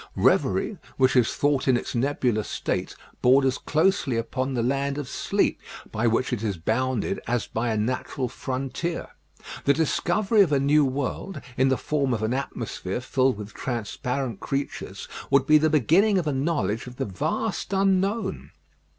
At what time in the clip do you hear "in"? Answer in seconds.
1.67-1.77, 11.55-11.69